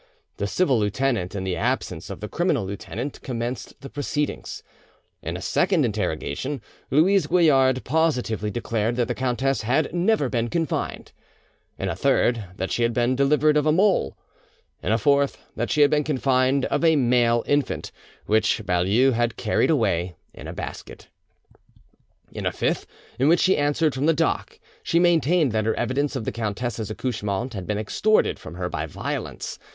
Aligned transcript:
The 0.37 0.47
civil 0.47 0.79
lieutenant, 0.79 1.35
in 1.35 1.43
the 1.43 1.55
absence 1.55 2.09
of 2.09 2.21
the 2.21 2.27
criminal 2.27 2.65
lieutenant, 2.65 3.21
commenced 3.21 3.79
the 3.81 3.87
proceedings. 3.91 4.63
In 5.21 5.37
a 5.37 5.43
second 5.43 5.85
interrogation, 5.85 6.59
Louise 6.89 7.27
Goillard 7.27 7.83
positively 7.83 8.49
declared 8.49 8.95
that 8.95 9.07
the 9.07 9.13
countess 9.13 9.61
had 9.61 9.93
never 9.93 10.27
been 10.27 10.49
confined; 10.49 11.11
In 11.77 11.87
a 11.87 11.95
third, 11.95 12.43
that 12.55 12.71
she 12.71 12.81
had 12.81 12.95
been 12.95 13.15
delivered 13.15 13.55
of 13.57 13.67
a 13.67 13.71
mole; 13.71 14.17
In 14.81 14.91
a 14.91 14.97
fourth, 14.97 15.37
that 15.55 15.69
she 15.69 15.81
had 15.81 15.91
been 15.91 16.03
confined 16.03 16.65
of 16.65 16.83
a 16.83 16.95
male 16.95 17.43
infant, 17.45 17.91
which 18.25 18.59
Baulieu 18.65 19.11
had 19.11 19.37
carried 19.37 19.69
away 19.69 20.15
in 20.33 20.47
a 20.47 20.51
basket; 20.53 21.09
And 22.29 22.37
in 22.37 22.45
a 22.47 22.51
fifth, 22.51 22.87
in 23.19 23.27
which 23.27 23.41
she 23.41 23.55
answered 23.55 23.93
from 23.93 24.07
the 24.07 24.13
dock, 24.15 24.59
she 24.81 24.97
maintained 24.97 25.51
that 25.51 25.65
her 25.65 25.75
evidence 25.75 26.15
of 26.15 26.25
the 26.25 26.31
countess's 26.31 26.89
accouchement 26.89 27.53
had 27.53 27.67
been 27.67 27.77
extorted 27.77 28.39
from 28.39 28.55
her 28.55 28.67
by 28.67 28.87
violence. 28.87 29.59